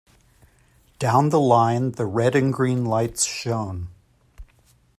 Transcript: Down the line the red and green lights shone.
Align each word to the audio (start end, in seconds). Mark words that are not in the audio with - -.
Down 0.97 1.29
the 1.29 1.39
line 1.39 1.91
the 1.91 2.07
red 2.07 2.35
and 2.35 2.51
green 2.51 2.85
lights 2.85 3.23
shone. 3.23 3.89